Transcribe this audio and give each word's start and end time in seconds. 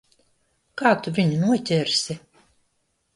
Kā 0.81 0.93
tu 1.07 1.13
viņu 1.17 1.37
noķersi? 1.43 2.17